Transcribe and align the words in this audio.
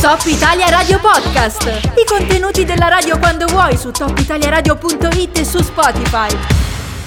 Top 0.00 0.24
Italia 0.26 0.68
Radio 0.68 1.00
Podcast. 1.00 1.64
I 1.64 2.04
contenuti 2.06 2.64
della 2.64 2.88
radio 2.88 3.18
quando 3.18 3.46
vuoi 3.46 3.76
su 3.76 3.90
topitaliaradio.it 3.90 5.38
e 5.38 5.44
su 5.44 5.60
Spotify. 5.62 6.28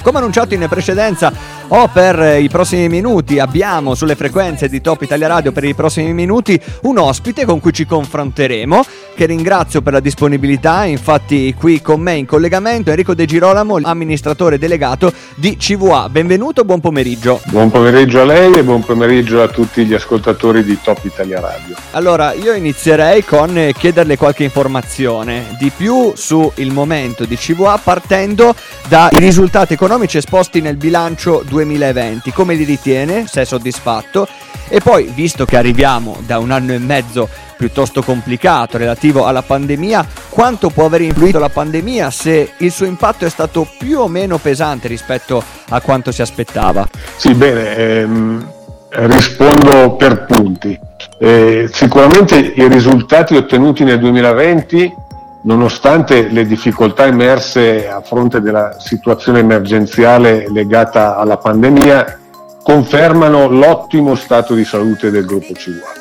Come 0.02 0.18
annunciato 0.18 0.54
in 0.54 0.66
precedenza, 0.68 1.32
o 1.72 1.88
per 1.88 2.40
i 2.40 2.48
prossimi 2.48 2.88
minuti 2.88 3.38
abbiamo 3.38 3.94
sulle 3.94 4.16
frequenze 4.16 4.68
di 4.68 4.80
Top 4.80 5.02
Italia 5.02 5.28
Radio 5.28 5.52
per 5.52 5.62
i 5.64 5.74
prossimi 5.74 6.12
minuti 6.12 6.60
un 6.82 6.98
ospite 6.98 7.44
con 7.44 7.60
cui 7.60 7.72
ci 7.72 7.86
confronteremo, 7.86 8.82
che 9.14 9.26
ringrazio 9.26 9.80
per 9.80 9.92
la 9.92 10.00
disponibilità, 10.00 10.84
infatti 10.84 11.54
qui 11.56 11.80
con 11.80 12.00
me 12.00 12.14
in 12.14 12.26
collegamento 12.26 12.90
Enrico 12.90 13.14
De 13.14 13.24
Girolamo, 13.24 13.78
amministratore 13.82 14.58
delegato 14.58 15.12
di 15.36 15.56
CVA. 15.56 16.08
Benvenuto, 16.08 16.64
buon 16.64 16.80
pomeriggio. 16.80 17.40
Buon 17.46 17.70
pomeriggio 17.70 18.20
a 18.20 18.24
lei 18.24 18.52
e 18.54 18.64
buon 18.64 18.82
pomeriggio 18.82 19.40
a 19.40 19.46
tutti 19.46 19.84
gli 19.84 19.94
ascoltatori 19.94 20.64
di 20.64 20.76
Top 20.82 20.98
Italia 21.04 21.38
Radio. 21.38 21.76
Allora, 21.92 22.32
io 22.32 22.52
inizierei 22.52 23.24
con 23.24 23.70
chiederle 23.76 24.16
qualche 24.16 24.42
informazione 24.42 25.56
di 25.58 25.70
più 25.74 26.12
sul 26.16 26.52
momento 26.72 27.24
di 27.24 27.36
CVA 27.36 27.78
partendo 27.78 28.54
dai 28.88 29.10
risultati 29.12 29.74
economici 29.74 30.16
esposti 30.16 30.60
nel 30.60 30.76
bilancio 30.76 31.44
2020 31.46 31.59
2020, 31.60 32.32
come 32.32 32.54
li 32.54 32.64
ritiene, 32.64 33.26
se 33.26 33.42
è 33.42 33.44
soddisfatto 33.44 34.26
e 34.68 34.80
poi 34.80 35.10
visto 35.14 35.44
che 35.44 35.56
arriviamo 35.56 36.18
da 36.24 36.38
un 36.38 36.50
anno 36.50 36.72
e 36.72 36.78
mezzo 36.78 37.28
piuttosto 37.56 38.02
complicato 38.02 38.78
relativo 38.78 39.26
alla 39.26 39.42
pandemia, 39.42 40.06
quanto 40.30 40.70
può 40.70 40.86
aver 40.86 41.02
influito 41.02 41.38
la 41.38 41.50
pandemia 41.50 42.10
se 42.10 42.52
il 42.58 42.70
suo 42.70 42.86
impatto 42.86 43.26
è 43.26 43.28
stato 43.28 43.68
più 43.78 43.98
o 43.98 44.08
meno 44.08 44.38
pesante 44.38 44.88
rispetto 44.88 45.42
a 45.68 45.80
quanto 45.80 46.12
si 46.12 46.22
aspettava? 46.22 46.88
Sì, 47.16 47.34
bene, 47.34 47.76
ehm, 47.76 48.52
rispondo 48.90 49.96
per 49.96 50.24
punti. 50.24 50.78
Eh, 51.18 51.68
sicuramente 51.70 52.38
i 52.38 52.66
risultati 52.68 53.36
ottenuti 53.36 53.84
nel 53.84 53.98
2020 53.98 54.99
nonostante 55.42 56.28
le 56.28 56.46
difficoltà 56.46 57.06
emerse 57.06 57.88
a 57.88 58.00
fronte 58.00 58.40
della 58.40 58.76
situazione 58.78 59.38
emergenziale 59.38 60.46
legata 60.50 61.16
alla 61.16 61.36
pandemia, 61.36 62.18
confermano 62.62 63.48
l'ottimo 63.48 64.14
stato 64.14 64.54
di 64.54 64.64
salute 64.64 65.10
del 65.10 65.24
gruppo 65.24 65.54
CIWA. 65.54 65.92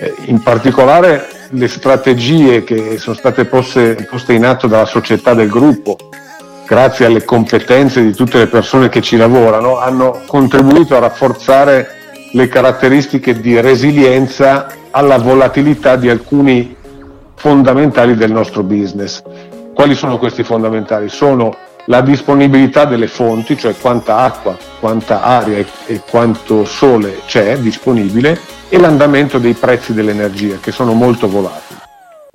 Eh, 0.00 0.14
in 0.26 0.42
particolare 0.42 1.26
le 1.50 1.68
strategie 1.68 2.64
che 2.64 2.98
sono 2.98 3.14
state 3.14 3.44
poste, 3.44 4.06
poste 4.10 4.32
in 4.32 4.44
atto 4.44 4.66
dalla 4.66 4.86
società 4.86 5.34
del 5.34 5.48
gruppo, 5.48 5.96
grazie 6.66 7.06
alle 7.06 7.24
competenze 7.24 8.02
di 8.02 8.12
tutte 8.12 8.38
le 8.38 8.48
persone 8.48 8.88
che 8.88 9.02
ci 9.02 9.16
lavorano, 9.16 9.78
hanno 9.78 10.22
contribuito 10.26 10.96
a 10.96 11.00
rafforzare 11.00 11.88
le 12.32 12.48
caratteristiche 12.48 13.38
di 13.40 13.60
resilienza 13.60 14.66
alla 14.90 15.18
volatilità 15.18 15.94
di 15.94 16.08
alcuni 16.08 16.74
fondamentali 17.34 18.14
del 18.14 18.32
nostro 18.32 18.62
business. 18.62 19.22
Quali 19.74 19.94
sono 19.94 20.18
questi 20.18 20.42
fondamentali? 20.42 21.08
Sono 21.08 21.54
la 21.86 22.00
disponibilità 22.00 22.84
delle 22.84 23.08
fonti, 23.08 23.58
cioè 23.58 23.74
quanta 23.78 24.18
acqua, 24.18 24.56
quanta 24.80 25.22
aria 25.22 25.64
e, 25.86 26.00
quanto 26.08 26.64
sole 26.64 27.20
c'è 27.26 27.58
disponibile, 27.58 28.40
e 28.68 28.78
l'andamento 28.78 29.38
dei 29.38 29.54
prezzi 29.54 29.92
dell'energia, 29.92 30.56
che 30.60 30.72
sono 30.72 30.92
molto 30.92 31.28
volatili. 31.28 31.80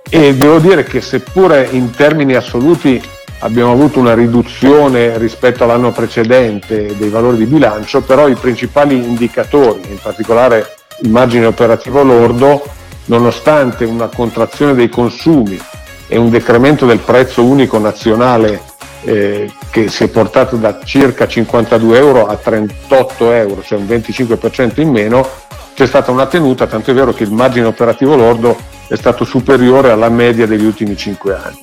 E 0.08 0.34
devo 0.34 0.58
dire 0.58 0.84
che 0.84 1.00
seppure 1.00 1.68
in 1.70 1.90
termini 1.90 2.34
assoluti 2.34 3.02
abbiamo 3.40 3.72
avuto 3.72 3.98
una 3.98 4.14
riduzione 4.14 5.16
rispetto 5.18 5.64
all'anno 5.64 5.92
precedente 5.92 6.94
dei 6.96 7.08
valori 7.08 7.38
di 7.38 7.46
bilancio, 7.46 8.02
però 8.02 8.28
i 8.28 8.34
principali 8.34 8.96
indicatori, 8.96 9.80
in 9.88 9.98
particolare 10.00 10.74
il 11.02 11.10
margine 11.10 11.46
operativo 11.46 12.02
lordo, 12.02 12.62
nonostante 13.06 13.84
una 13.84 14.08
contrazione 14.08 14.74
dei 14.74 14.88
consumi 14.88 15.60
e 16.06 16.16
un 16.16 16.30
decremento 16.30 16.86
del 16.86 16.98
prezzo 16.98 17.44
unico 17.44 17.78
nazionale 17.78 18.60
eh, 19.02 19.50
che 19.70 19.88
si 19.88 20.04
è 20.04 20.08
portato 20.08 20.56
da 20.56 20.78
circa 20.84 21.26
52 21.26 21.96
euro 21.96 22.26
a 22.26 22.36
38 22.36 23.32
euro, 23.32 23.62
cioè 23.62 23.78
un 23.78 23.86
25% 23.86 24.80
in 24.80 24.90
meno, 24.90 25.26
c'è 25.74 25.86
stata 25.86 26.10
una 26.10 26.26
tenuta, 26.26 26.66
tanto 26.66 26.90
è 26.90 26.94
vero 26.94 27.12
che 27.12 27.22
il 27.22 27.32
margine 27.32 27.66
operativo 27.66 28.16
lordo 28.16 28.56
è 28.88 28.96
stato 28.96 29.24
superiore 29.24 29.90
alla 29.90 30.08
media 30.08 30.46
degli 30.46 30.64
ultimi 30.64 30.96
5 30.96 31.34
anni. 31.34 31.62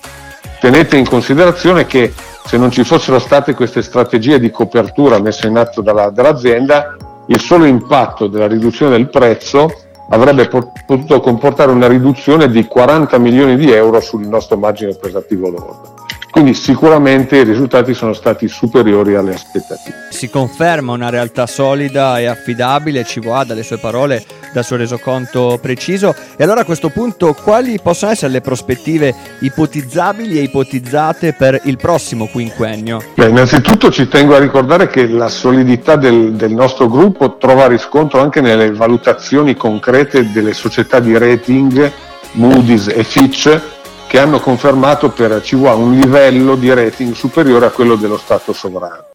Tenete 0.60 0.98
in 0.98 1.08
considerazione 1.08 1.86
che 1.86 2.14
se 2.46 2.58
non 2.58 2.72
ci 2.72 2.84
fossero 2.84 3.20
state 3.20 3.54
queste 3.54 3.82
strategie 3.82 4.40
di 4.40 4.50
copertura 4.50 5.20
messe 5.20 5.48
in 5.48 5.58
atto 5.58 5.82
dalla, 5.82 6.10
dall'azienda, 6.10 6.96
il 7.28 7.40
solo 7.42 7.66
impatto 7.66 8.28
della 8.28 8.48
riduzione 8.48 8.96
del 8.96 9.10
prezzo 9.10 9.70
avrebbe 10.10 10.48
potuto 10.48 11.20
comportare 11.20 11.72
una 11.72 11.88
riduzione 11.88 12.50
di 12.50 12.66
40 12.66 13.18
milioni 13.18 13.56
di 13.56 13.72
euro 13.72 14.00
sul 14.00 14.28
nostro 14.28 14.58
margine 14.58 14.92
operativo 14.92 15.50
lordo. 15.50 15.96
Quindi 16.38 16.54
sicuramente 16.54 17.38
i 17.38 17.44
risultati 17.44 17.96
sono 17.96 18.14
stati 18.14 18.48
superiori 18.48 19.16
alle 19.16 19.34
aspettative. 19.34 20.10
Si 20.12 20.30
conferma 20.30 20.92
una 20.92 21.10
realtà 21.10 21.48
solida 21.48 22.20
e 22.20 22.28
affidabile, 22.28 23.04
ci 23.06 23.20
va 23.20 23.44
dalle 23.44 23.64
sue 23.64 23.80
parole, 23.80 24.24
dal 24.54 24.64
suo 24.64 24.76
resoconto 24.76 25.58
preciso. 25.60 26.14
E 26.38 26.44
allora 26.44 26.62
a 26.62 26.64
questo 26.64 26.90
punto 26.90 27.34
quali 27.34 27.80
possono 27.82 28.12
essere 28.12 28.34
le 28.34 28.42
prospettive 28.42 29.16
ipotizzabili 29.40 30.38
e 30.38 30.44
ipotizzate 30.44 31.34
per 31.34 31.60
il 31.64 31.78
prossimo 31.78 32.28
quinquennio? 32.28 33.02
Beh, 33.16 33.30
innanzitutto 33.30 33.90
ci 33.90 34.08
tengo 34.08 34.36
a 34.36 34.40
ricordare 34.40 34.90
che 34.90 35.08
la 35.08 35.30
solidità 35.30 35.96
del, 35.96 36.34
del 36.34 36.52
nostro 36.52 36.88
gruppo 36.88 37.38
trova 37.38 37.66
riscontro 37.66 38.22
anche 38.22 38.42
nelle 38.42 38.72
valutazioni 38.72 39.56
concrete 39.56 40.32
delle 40.32 40.54
società 40.54 41.00
di 41.00 41.18
rating 41.18 41.92
Moody's 42.34 42.90
e 42.90 43.04
Fitch 43.04 43.76
che 44.08 44.20
hanno 44.20 44.40
confermato 44.40 45.10
per 45.10 45.42
CWA 45.42 45.76
un 45.76 46.00
livello 46.00 46.56
di 46.56 46.74
rating 46.74 47.14
superiore 47.14 47.66
a 47.66 47.70
quello 47.70 47.96
dello 47.96 48.18
Stato 48.18 48.54
sovrano. 48.54 49.06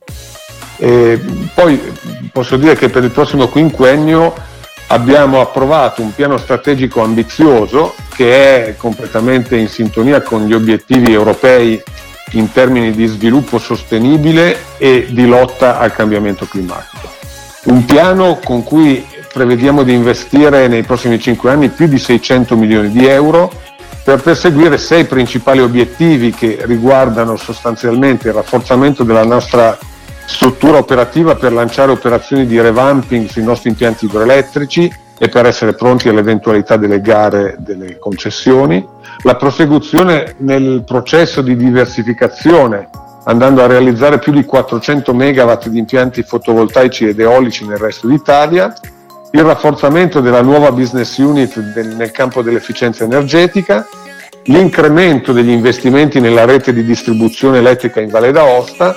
E 0.77 1.21
poi 1.55 1.81
posso 2.31 2.57
dire 2.57 2.77
che 2.77 2.89
per 2.89 3.03
il 3.03 3.11
prossimo 3.11 3.49
quinquennio 3.49 4.35
abbiamo 4.89 5.41
approvato 5.41 6.03
un 6.03 6.15
piano 6.15 6.37
strategico 6.37 7.03
ambizioso 7.03 7.95
che 8.15 8.67
è 8.67 8.77
completamente 8.77 9.57
in 9.57 9.69
sintonia 9.69 10.21
con 10.21 10.47
gli 10.47 10.53
obiettivi 10.53 11.13
europei 11.13 11.83
in 12.33 12.53
termini 12.53 12.93
di 12.93 13.07
sviluppo 13.07 13.59
sostenibile 13.59 14.57
e 14.79 15.09
di 15.11 15.27
lotta 15.27 15.79
al 15.79 15.95
cambiamento 15.95 16.47
climatico. 16.47 17.11
Un 17.65 17.85
piano 17.85 18.39
con 18.43 18.63
cui 18.63 19.07
prevediamo 19.33 19.83
di 19.83 19.95
investire 19.95 20.69
nei 20.69 20.83
prossimi 20.83 21.19
cinque 21.19 21.51
anni 21.51 21.69
più 21.69 21.87
di 21.87 21.99
600 21.99 22.57
milioni 22.57 22.91
di 22.91 23.07
euro 23.07 23.51
per 24.05 24.21
perseguire 24.21 24.79
sei 24.79 25.05
principali 25.05 25.61
obiettivi 25.61 26.33
che 26.33 26.59
riguardano 26.63 27.37
sostanzialmente 27.37 28.29
il 28.29 28.35
rafforzamento 28.35 29.05
della 29.05 29.25
nostra 29.25 29.79
struttura 30.27 30.79
operativa 30.79 31.37
per 31.37 31.53
lanciare 31.53 31.93
operazioni 31.93 32.47
di 32.47 32.61
revamping 32.61 33.29
sui 33.29 33.45
nostri 33.45 33.71
impianti 33.71 34.07
idroelettrici 34.07 34.93
e 35.19 35.29
per 35.29 35.47
essere 35.47 35.75
pronti 35.75 36.09
all'eventualità 36.09 36.77
delle 36.77 37.01
gare 37.01 37.57
delle 37.59 37.99
concessioni, 37.99 38.85
la 39.23 39.37
prosecuzione 39.37 40.35
nel 40.39 40.83
processo 40.85 41.43
di 41.43 41.55
diversificazione 41.55 42.89
andando 43.25 43.63
a 43.63 43.67
realizzare 43.67 44.19
più 44.19 44.33
di 44.33 44.45
400 44.45 45.15
megawatt 45.15 45.69
di 45.69 45.79
impianti 45.79 46.25
fotovoltaici 46.25 47.07
ed 47.07 47.21
eolici 47.21 47.65
nel 47.65 47.79
resto 47.79 48.09
d'Italia, 48.09 48.75
il 49.35 49.43
rafforzamento 49.43 50.21
della 50.21 50.43
nuova 50.43 50.73
business 50.73 51.17
unit 51.19 51.57
nel 51.97 52.11
campo 52.11 52.43
dell'efficienza 52.43 53.05
energetica, 53.05 53.87
l'incremento 54.45 55.33
degli 55.33 55.51
investimenti 55.51 56.21
nella 56.21 56.45
rete 56.45 56.73
di 56.73 56.85
distribuzione 56.85 57.59
elettrica 57.59 58.01
in 58.01 58.11
Valle 58.11 58.31
d'Aosta, 58.31 58.97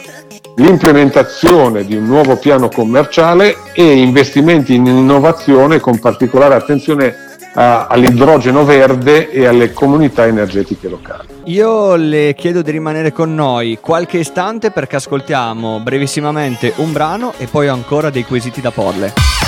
l'implementazione 0.57 1.85
di 1.85 1.95
un 1.95 2.06
nuovo 2.06 2.35
piano 2.38 2.68
commerciale 2.68 3.56
e 3.74 3.97
investimenti 3.97 4.75
in 4.75 4.85
innovazione 4.85 5.79
con 5.79 6.00
particolare 6.00 6.56
attenzione 6.56 7.16
all'idrogeno 7.53 8.66
verde 8.66 9.31
e 9.31 9.45
alle 9.45 9.71
comunità 9.71 10.25
energetiche 10.25 10.89
locali. 10.89 11.27
Io 11.45 11.95
le 11.95 12.36
chiedo 12.38 12.62
di 12.62 12.71
rimanere 12.71 13.13
con 13.13 13.33
noi 13.33 13.77
qualche 13.80 14.18
istante 14.18 14.71
perché 14.71 14.98
ascoltiamo 14.98 15.80
brevissimamente 15.80 16.74
un 16.77 16.92
brano 16.92 17.33
e 17.38 17.48
poi 17.48 17.69
ancora 17.69 18.10
dei 18.10 18.25
quesiti 18.25 18.60
da 18.60 18.71
porle. 18.71 19.44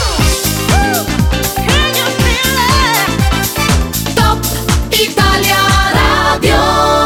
Italia 4.99 5.61
Radio 5.94 6.96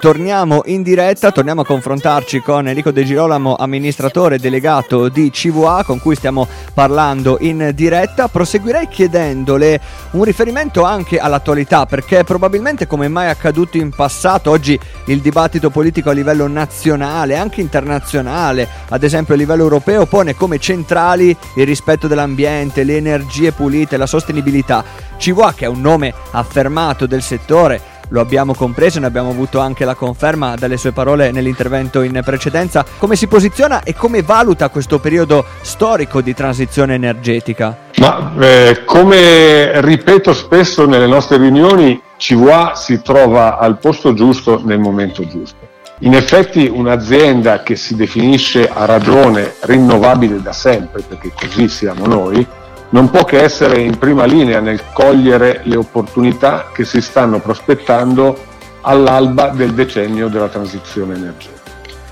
torniamo 0.00 0.62
in 0.64 0.82
diretta, 0.82 1.30
torniamo 1.30 1.60
a 1.60 1.66
confrontarci 1.66 2.40
con 2.40 2.66
Enrico 2.66 2.90
De 2.90 3.04
Girolamo, 3.04 3.54
amministratore 3.56 4.38
delegato 4.38 5.10
di 5.10 5.30
CVA, 5.30 5.84
con 5.84 6.00
cui 6.00 6.16
stiamo 6.16 6.48
parlando 6.72 7.36
in 7.40 7.72
diretta. 7.74 8.28
Proseguirei 8.28 8.88
chiedendole 8.88 9.78
un 10.12 10.24
riferimento 10.24 10.84
anche 10.84 11.18
all'attualità, 11.18 11.84
perché 11.84 12.24
probabilmente 12.24 12.86
come 12.86 13.08
mai 13.08 13.28
accaduto 13.28 13.76
in 13.76 13.90
passato, 13.90 14.50
oggi 14.50 14.78
il 15.06 15.20
dibattito 15.20 15.68
politico 15.68 16.08
a 16.08 16.14
livello 16.14 16.46
nazionale, 16.48 17.36
anche 17.36 17.60
internazionale, 17.60 18.66
ad 18.88 19.02
esempio 19.02 19.34
a 19.34 19.36
livello 19.36 19.64
europeo, 19.64 20.06
pone 20.06 20.34
come 20.34 20.58
centrali 20.58 21.36
il 21.56 21.66
rispetto 21.66 22.08
dell'ambiente, 22.08 22.84
le 22.84 22.96
energie 22.96 23.52
pulite, 23.52 23.98
la 23.98 24.06
sostenibilità. 24.06 24.82
CVA, 25.18 25.52
che 25.52 25.66
è 25.66 25.68
un 25.68 25.82
nome 25.82 26.14
affermato 26.30 27.04
del 27.04 27.20
settore, 27.20 27.98
lo 28.10 28.20
abbiamo 28.20 28.54
compreso, 28.54 29.00
ne 29.00 29.06
abbiamo 29.06 29.30
avuto 29.30 29.60
anche 29.60 29.84
la 29.84 29.94
conferma 29.94 30.54
dalle 30.56 30.76
sue 30.76 30.92
parole 30.92 31.30
nell'intervento 31.30 32.02
in 32.02 32.20
precedenza, 32.24 32.84
come 32.98 33.16
si 33.16 33.26
posiziona 33.26 33.82
e 33.82 33.94
come 33.94 34.22
valuta 34.22 34.68
questo 34.68 34.98
periodo 34.98 35.44
storico 35.62 36.20
di 36.20 36.34
transizione 36.34 36.94
energetica? 36.94 37.76
Ma 37.96 38.32
eh, 38.38 38.82
come 38.84 39.80
ripeto 39.80 40.32
spesso 40.32 40.86
nelle 40.86 41.06
nostre 41.06 41.38
riunioni, 41.38 42.00
CVA 42.16 42.74
si 42.74 43.00
trova 43.02 43.58
al 43.58 43.78
posto 43.78 44.12
giusto 44.14 44.60
nel 44.64 44.78
momento 44.78 45.26
giusto. 45.26 45.68
In 46.02 46.14
effetti 46.14 46.70
un'azienda 46.72 47.62
che 47.62 47.76
si 47.76 47.94
definisce 47.94 48.68
a 48.68 48.86
ragione 48.86 49.54
rinnovabile 49.60 50.40
da 50.40 50.52
sempre, 50.52 51.02
perché 51.02 51.30
così 51.38 51.68
siamo 51.68 52.06
noi, 52.06 52.46
non 52.90 53.10
può 53.10 53.24
che 53.24 53.42
essere 53.42 53.80
in 53.80 53.98
prima 53.98 54.24
linea 54.24 54.60
nel 54.60 54.82
cogliere 54.92 55.60
le 55.64 55.76
opportunità 55.76 56.70
che 56.72 56.84
si 56.84 57.00
stanno 57.00 57.40
prospettando 57.40 58.48
all'alba 58.82 59.48
del 59.48 59.72
decennio 59.74 60.28
della 60.28 60.48
transizione 60.48 61.14
energetica. 61.14 61.58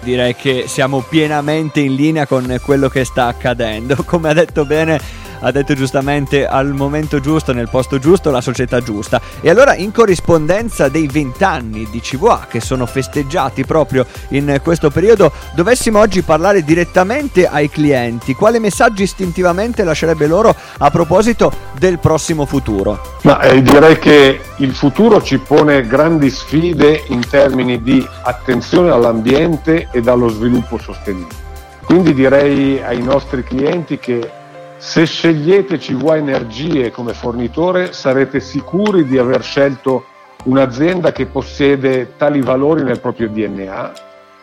Direi 0.01 0.35
che 0.37 0.65
siamo 0.67 1.01
pienamente 1.01 1.81
in 1.81 1.95
linea 1.95 2.27
con 2.27 2.61
quello 2.63 2.89
che 2.89 3.05
sta 3.05 3.27
accadendo. 3.27 3.97
Come 4.07 4.29
ha 4.29 4.33
detto 4.33 4.65
bene 4.65 5.01
ha 5.41 5.51
detto 5.51 5.75
giustamente 5.75 6.47
al 6.47 6.73
momento 6.75 7.21
giusto, 7.21 7.53
nel 7.53 7.69
posto 7.69 7.99
giusto, 7.99 8.31
la 8.31 8.41
società 8.41 8.81
giusta. 8.81 9.21
E 9.41 9.51
allora 9.51 9.75
in 9.75 9.93
corrispondenza 9.93 10.89
dei 10.89 11.07
vent'anni 11.07 11.89
di 11.91 12.01
CVA 12.01 12.47
che 12.49 12.61
sono 12.61 12.87
festeggiati 12.87 13.65
proprio 13.65 14.07
in 14.31 14.61
questo 14.63 14.91
periodo, 14.91 15.33
dovessimo 15.55 15.99
oggi 15.99 16.23
parlare 16.23 16.63
direttamente 16.63 17.47
ai 17.47 17.69
clienti, 17.69 18.35
quale 18.35 18.59
messaggio 18.59 19.03
istintivamente 19.03 19.85
lascerebbe 19.85 20.27
loro 20.27 20.55
a 20.79 20.91
proposito 20.91 21.53
del 21.79 21.99
prossimo 21.99 22.47
futuro? 22.47 23.17
Ma, 23.23 23.41
eh, 23.41 23.63
direi 23.63 23.99
che 23.99 24.41
il 24.57 24.75
futuro 24.75 25.23
ci 25.23 25.39
pone 25.39 25.87
grandi 25.87 26.31
sfide 26.31 27.05
in 27.09 27.27
termini 27.29 27.83
di 27.83 28.07
attenzione 28.23 28.91
all'ambiente 28.91 29.89
e 29.91 30.03
allo 30.05 30.29
sviluppo 30.29 30.79
sostenibile. 30.79 31.47
Quindi 31.85 32.13
direi 32.13 32.83
ai 32.83 33.01
nostri 33.03 33.43
clienti 33.43 33.99
che 33.99 34.31
se 34.79 35.05
scegliete 35.05 35.77
CVA 35.77 36.17
Energie 36.17 36.91
come 36.91 37.13
fornitore 37.13 37.93
sarete 37.93 38.41
sicuri 38.41 39.05
di 39.05 39.19
aver 39.19 39.43
scelto 39.43 40.05
un'azienda 40.45 41.13
che 41.13 41.27
possiede 41.27 42.15
tali 42.17 42.41
valori 42.41 42.85
nel 42.85 43.01
proprio 43.01 43.29
DNA 43.29 43.93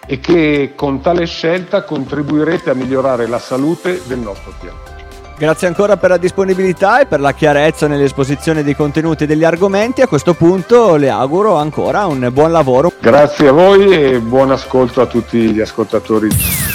e 0.05 0.19
che 0.19 0.73
con 0.75 1.01
tale 1.01 1.25
scelta 1.25 1.83
contribuirete 1.83 2.69
a 2.69 2.73
migliorare 2.73 3.27
la 3.27 3.39
salute 3.39 4.01
del 4.05 4.19
nostro 4.19 4.53
pianeta. 4.59 4.93
Grazie 5.37 5.67
ancora 5.67 5.97
per 5.97 6.11
la 6.11 6.17
disponibilità 6.17 7.01
e 7.01 7.07
per 7.07 7.19
la 7.19 7.33
chiarezza 7.33 7.87
nell'esposizione 7.87 8.63
dei 8.63 8.75
contenuti 8.75 9.23
e 9.23 9.27
degli 9.27 9.43
argomenti. 9.43 10.01
A 10.01 10.07
questo 10.07 10.33
punto 10.33 10.95
le 10.95 11.09
auguro 11.09 11.55
ancora 11.55 12.05
un 12.05 12.29
buon 12.31 12.51
lavoro. 12.51 12.93
Grazie 13.01 13.49
a 13.49 13.51
voi 13.51 13.89
e 13.91 14.19
buon 14.19 14.51
ascolto 14.51 15.01
a 15.01 15.07
tutti 15.07 15.51
gli 15.51 15.59
ascoltatori. 15.59 16.74